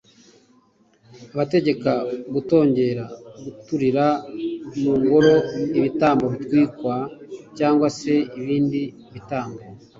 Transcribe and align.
abategeka 1.33 1.91
kutongera 2.31 3.03
guturira 3.43 4.05
mu 4.81 4.91
ngoro 5.01 5.33
ibitambo 5.77 6.25
bitwikwa 6.33 6.95
cyangwa 7.57 7.87
se 7.99 8.13
ibindi 8.39 8.81
bitambo 9.13 9.59